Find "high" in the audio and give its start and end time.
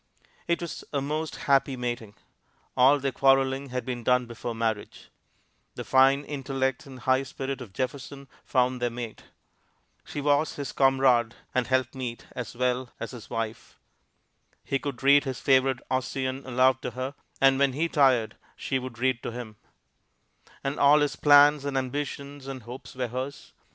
7.01-7.21